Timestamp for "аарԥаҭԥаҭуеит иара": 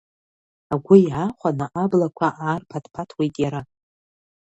2.45-3.61